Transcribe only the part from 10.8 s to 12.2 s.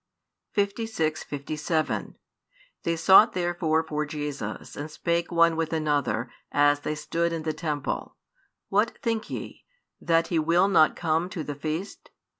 come to the feast?